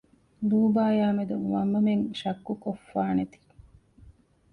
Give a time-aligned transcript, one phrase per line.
[0.49, 3.39] ލޫބާޔާމެދު މަންމަމެން ޝައްކުކޮށްފާނެތީ